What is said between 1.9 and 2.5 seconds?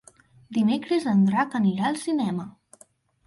al cinema.